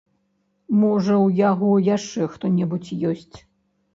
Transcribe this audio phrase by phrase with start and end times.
[0.83, 3.37] Можа, у яго яшчэ хто-небудзь ёсць?